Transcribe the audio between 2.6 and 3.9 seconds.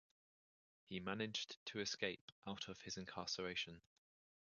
of his incarceration.